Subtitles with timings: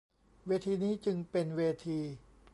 [0.47, 1.99] เวทีนี้จึงเป็นเวที